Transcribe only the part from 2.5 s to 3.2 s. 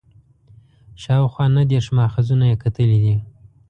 یې کتلي دي.